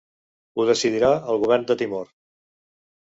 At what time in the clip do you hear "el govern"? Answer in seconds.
1.35-1.67